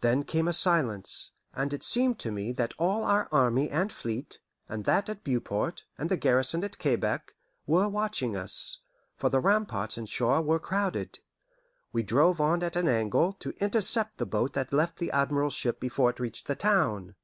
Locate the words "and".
1.54-1.72, 3.70-3.92, 4.68-4.84, 5.96-6.08, 9.96-10.08